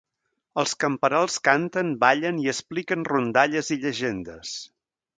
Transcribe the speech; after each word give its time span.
Els 0.61 0.71
camperols 0.83 1.35
canten, 1.49 1.93
ballen 2.05 2.41
i 2.47 2.51
expliquen 2.57 3.07
rondalles 3.13 3.73
i 3.77 3.81
llegendes. 3.87 4.61